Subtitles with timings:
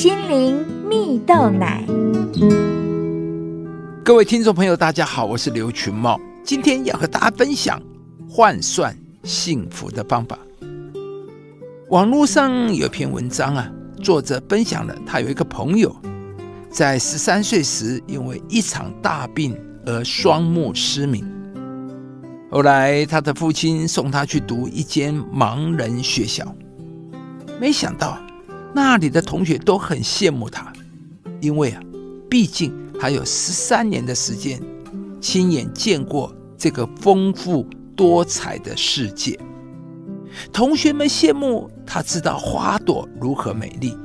[0.00, 1.84] 心灵蜜豆奶。
[4.02, 7.78] 各位听众朋友，大家好，我是刘群茂，今天要和大家分享
[8.26, 10.38] 换算幸福的方法。
[11.90, 13.70] 网络上有篇文章啊，
[14.02, 15.94] 作者分享了他有一个朋友，
[16.70, 19.54] 在十三岁时因为一场大病
[19.84, 21.22] 而双目失明。
[22.50, 26.56] 后来他的父亲送他去读一间盲人学校，
[27.60, 28.18] 没想到
[28.72, 30.72] 那里的同学都很羡慕他，
[31.40, 31.82] 因为啊，
[32.28, 34.60] 毕竟还有十三年的时间，
[35.20, 39.38] 亲眼见过这个丰富多彩的世界。
[40.52, 43.96] 同学们羡慕他，知道花朵如何美丽，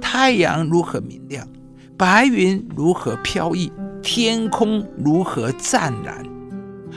[0.00, 1.48] 太阳如何明亮，
[1.96, 6.22] 白云如何飘逸，天空如何湛蓝。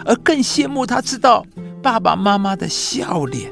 [0.04, 1.45] 而更羡慕他知道
[1.82, 3.49] 爸爸妈妈的笑脸。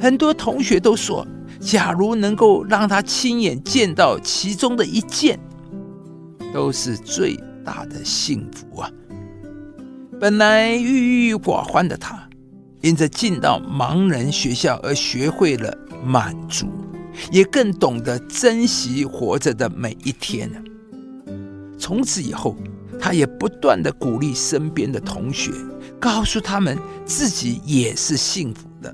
[0.00, 1.26] 很多同学都说，
[1.68, 5.38] 假如能够让他亲眼见到其中的一件，
[6.50, 8.90] 都是最大的幸福啊！
[10.18, 12.26] 本来郁郁寡欢的他，
[12.80, 16.68] 因着进到盲人学校而学会了满足，
[17.30, 20.50] 也更懂得珍惜活着的每一天。
[21.78, 22.56] 从此以后。
[23.00, 25.52] 他也不断的鼓励身边的同学，
[26.00, 28.92] 告诉他们自己也是幸福的。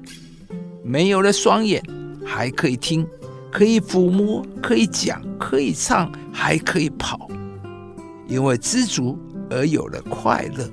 [0.82, 1.82] 没有了双眼，
[2.24, 3.06] 还可以听，
[3.50, 7.28] 可以抚摸，可以讲，可以唱，还可以跑。
[8.26, 9.18] 因为知足
[9.50, 10.68] 而有了快乐。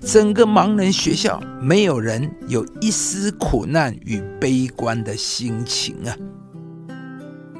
[0.00, 6.16] 整个盲人学校没有人有一丝苦难与悲观的心情啊！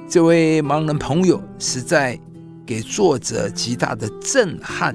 [0.08, 2.18] 这位盲人朋友实在。
[2.68, 4.94] 给作者极大的震撼，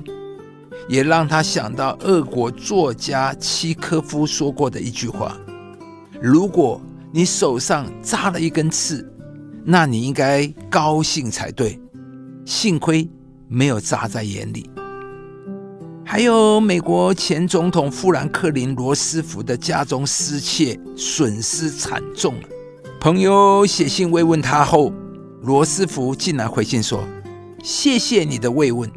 [0.88, 5.36] 也让他想到俄国作家契科夫说过的一句话
[6.22, 6.80] ：“如果
[7.16, 9.08] 你手上扎了一根刺，
[9.64, 11.80] 那你应该高兴才对，
[12.44, 13.08] 幸亏
[13.48, 14.68] 没有扎在眼里。”
[16.04, 22.34] 还有美国前总统富兰克林·罗斯福的家中失窃，损失惨重。
[23.00, 24.92] 朋友写信慰问他后，
[25.44, 27.04] 罗斯福竟然回信说。
[27.64, 28.92] 谢谢你的慰问，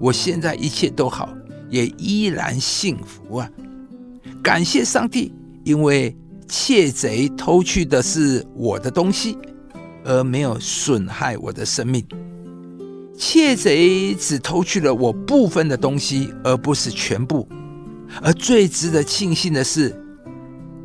[0.00, 1.28] 我现在一切都好，
[1.70, 3.48] 也依然幸福啊！
[4.42, 5.32] 感谢上帝，
[5.64, 6.14] 因为
[6.54, 9.38] 窃贼偷去的是我的东西，
[10.04, 12.04] 而没有损害我的生命。
[13.16, 17.48] 窃贼只偷去了我部分的东西，而不是全部。
[18.20, 19.98] 而最值得庆幸的是，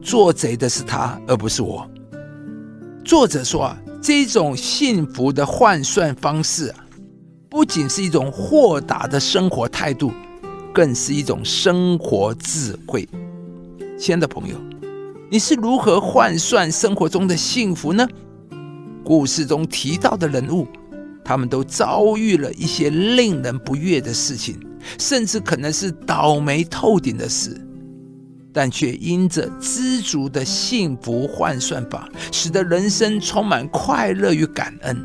[0.02, 1.86] 做贼的是他，而不是我。
[3.04, 6.86] 作者说啊，这种幸福的换算方式啊。
[7.50, 10.14] 不仅是一种豁达的生活态度，
[10.74, 13.06] 更是一种生活智慧。
[14.00, 14.56] 亲爱的朋友，
[15.30, 18.08] 你是如何换算生活中的幸福呢？
[19.04, 20.66] 故事中提到的人物，
[21.24, 24.58] 他们都遭遇了一些令人不悦的事情，
[24.98, 27.60] 甚至可能是倒霉透顶的事，
[28.54, 34.98] 但却因着知足的幸福换算法，使得人生充满快乐与感恩。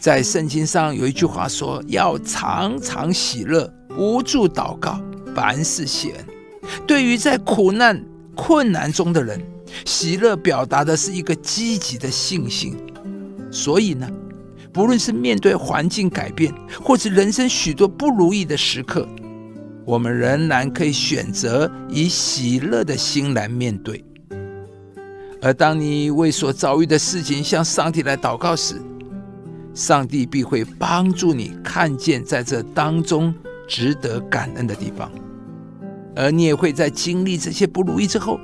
[0.00, 5.00] 在圣经上有一句话说：“要常常喜乐，不住祷告，
[5.34, 6.26] 凡事谢恩。”
[6.86, 8.02] 对于在苦难、
[8.34, 9.40] 困难中的人，
[9.84, 12.76] 喜乐表达的是一个积极的信心。
[13.50, 14.08] 所以呢，
[14.72, 19.06] 不论是面对环境改变，或是人生许多不如意的时刻，
[19.84, 24.02] 我们仍然可以选择以喜乐的心来面对。
[25.42, 28.80] 而当你为所遭遇的事情向上帝来祷告时，
[29.74, 33.34] 上帝必会帮助你看见在这当中
[33.66, 35.10] 值得感恩的地方，
[36.14, 38.38] 而你也会在经历这些不如意之后，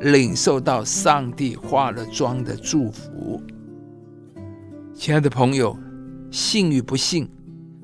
[0.00, 3.42] 领受到上帝化了妆的祝福。
[4.94, 5.76] 亲爱的朋友，
[6.30, 7.28] 幸与不幸，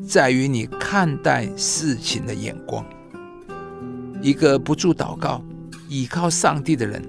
[0.06, 2.84] 在于你看待事情的眼光。
[4.20, 5.42] 一个不住祷告、
[5.88, 7.02] 倚靠上帝的人，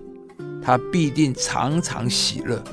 [0.61, 2.63] 他必定常常喜乐，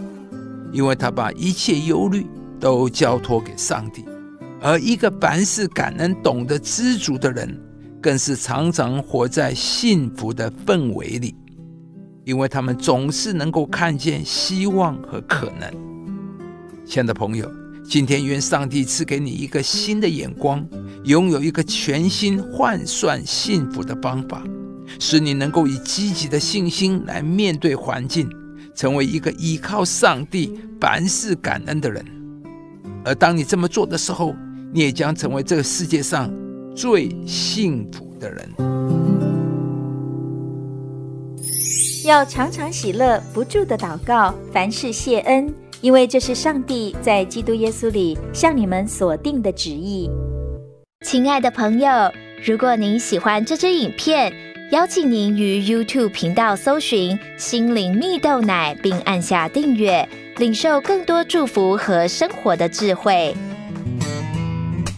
[0.72, 2.26] 因为他把一切忧虑。
[2.62, 4.04] 都交托给上帝，
[4.60, 7.60] 而一个凡事感恩、懂得知足的人，
[8.02, 11.36] 更是常常活在幸福的氛围里，
[12.24, 15.72] 因为他们总是能够看见希望和可能。
[16.84, 17.48] 亲爱的朋友，
[17.84, 20.66] 今天愿上帝赐给你一个新的眼光，
[21.04, 24.42] 拥有一个全新换算幸福的方法，
[24.98, 28.28] 使你能够以积极的信心来面对环境，
[28.74, 32.04] 成为一个依靠上帝、凡事感恩的人。
[33.04, 34.34] 而当你这么做的时候，
[34.72, 36.28] 你也将成为这个世界上
[36.74, 38.48] 最幸福的人。
[42.04, 50.10] 要常常喜乐，不住的祷告，凡事谢恩，因为这是上帝在基督耶稣里向你们所定的旨意。
[51.04, 51.88] 亲爱的朋友，
[52.44, 54.32] 如果您喜欢这支影片，
[54.72, 60.08] 邀请您于 YouTube 频道搜寻“心灵蜜豆奶”，并按下订阅，
[60.38, 63.32] 领受更多祝福和生活的智慧。